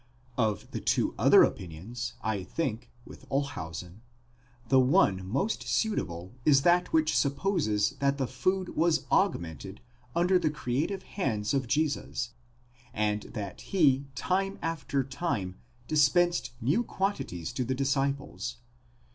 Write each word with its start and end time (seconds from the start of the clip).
Of 0.39 0.71
the 0.71 0.79
two 0.79 1.13
other 1.19 1.43
opinions 1.43 2.13
I 2.23 2.41
think, 2.43 2.89
with 3.05 3.27
Olshausen, 3.29 4.01
the 4.67 4.79
one 4.79 5.23
most 5.27 5.67
suitable 5.67 6.33
is 6.43 6.63
that 6.63 6.91
which 6.91 7.15
supposes 7.15 7.91
that 7.99 8.17
the 8.17 8.25
food 8.25 8.69
was 8.75 9.05
augmented 9.11 9.79
under 10.15 10.39
the 10.39 10.49
creative 10.49 11.03
hands 11.03 11.53
of 11.53 11.67
Jesus, 11.67 12.31
and 12.95 13.21
that 13.35 13.61
he 13.61 14.07
time 14.15 14.57
after 14.63 15.03
time 15.03 15.59
dispensed 15.87 16.49
new 16.59 16.81
quantities 16.83 17.53
to 17.53 17.63
the 17.63 17.75
disciples. 17.75 18.55